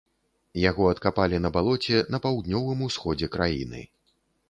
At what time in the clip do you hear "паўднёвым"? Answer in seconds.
2.27-2.85